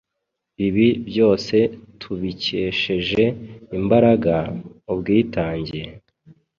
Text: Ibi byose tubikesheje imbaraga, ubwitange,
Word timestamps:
Ibi 0.67 0.87
byose 1.09 1.55
tubikesheje 1.99 3.23
imbaraga, 3.77 4.35
ubwitange, 4.91 5.81